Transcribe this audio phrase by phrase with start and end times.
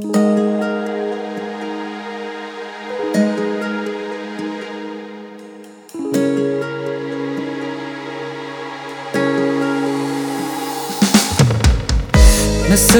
[0.00, 0.10] مثل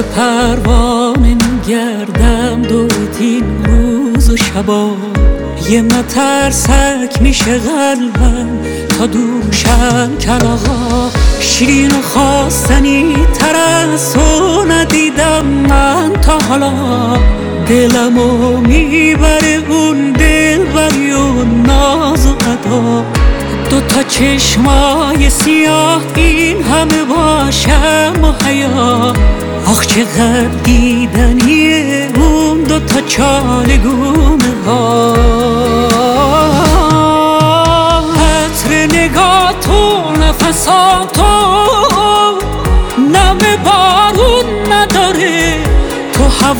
[0.01, 4.91] پروانه میگردم دورت این روز و شبا.
[5.69, 8.49] یه مترسک میشه قلبم
[8.97, 11.11] تا دوشم کلاغا.
[11.39, 16.00] شیرین و خواستنی تر از تو ندیدم من.
[16.51, 16.71] حالا
[17.67, 22.35] دلمو می‌بره اون دل و ناز و
[23.69, 29.13] دو تا چشمای سیاه این همه باشم و حیا.
[29.67, 35.15] آخ چقدر دیدنیه اون دو تا چالگونه ها.
[38.15, 41.70] عطر نگاه تو نفسا تو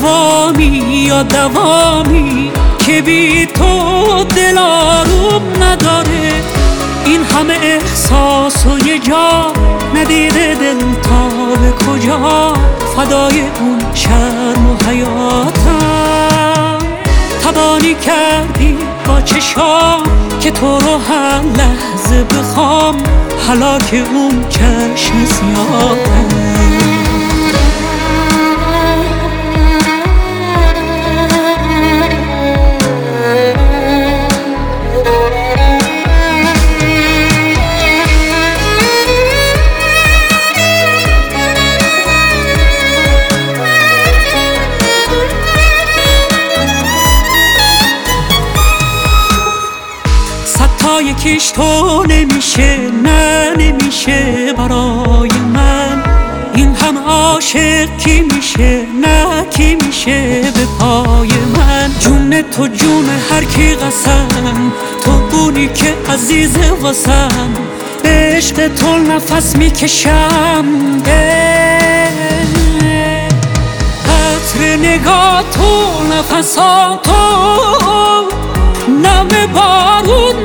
[0.02, 6.32] تو هوامی یا دوامی که بی تو دل آروم نداره.
[7.05, 9.54] این همه احساس و یه جا
[9.96, 11.30] ندیده دل تا
[11.62, 12.54] به کجا.
[12.96, 16.77] فدای اون شرم و حیاتم.
[17.43, 18.77] تبانی کردی
[19.08, 20.04] با چشام
[20.40, 22.98] که تو رو هر لحظه بخوام.
[23.91, 27.01] که اون چشم سیاهم
[51.02, 56.04] یکیش تو نمیشه نه نمیشه برای من.
[56.55, 61.91] این هم عاشق کی میشه نه کی میشه به پای من.
[61.99, 64.72] جون تو جون هر کی قسم
[65.06, 67.50] تو بونی که عزیز واسم.
[68.04, 70.66] به عشق تو نفس می‌کشم
[74.52, 77.12] عطر نگاه تو نفسا تو
[78.90, 80.41] نم بارون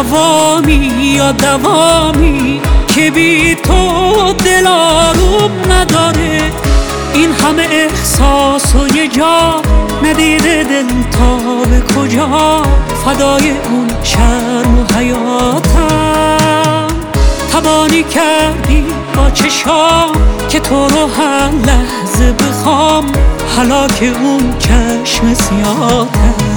[0.00, 6.52] تو هوامی یا دوامی که بی تو دل آروم نداره.
[7.14, 9.62] این همه احساس و یه جا
[10.04, 11.36] ندیده دل تا
[11.70, 12.62] به کجا.
[13.04, 16.86] فدای اون شرم و حیاتم.
[17.52, 18.84] تبانی کردی
[19.16, 20.12] با چشام
[20.48, 23.04] که تو رو هر لحظه بخوام.
[23.56, 26.50] حالا که اون چشم سیاهه